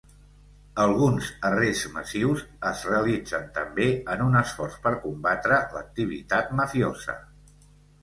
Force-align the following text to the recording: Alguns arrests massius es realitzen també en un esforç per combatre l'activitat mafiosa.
Alguns 0.85 1.27
arrests 1.49 1.89
massius 1.97 2.41
es 2.71 2.81
realitzen 2.91 3.47
també 3.59 3.87
en 4.17 4.27
un 4.31 4.41
esforç 4.43 4.81
per 4.89 4.97
combatre 5.07 5.63
l'activitat 5.79 6.55
mafiosa. 6.65 7.21